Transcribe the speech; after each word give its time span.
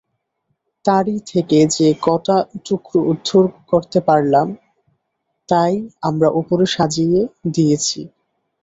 তারই 0.85 1.17
থেকে 1.31 1.57
যে-কটা 1.75 2.37
টুকরো 2.65 2.99
উদ্ধার 3.11 3.43
করতে 3.71 3.99
পারলুম 4.07 4.47
তাই 5.49 5.73
আমরা 6.01 6.27
উপরে 6.39 6.65
সাজিয়ে 6.75 7.21
দিয়েছি। 7.53 7.99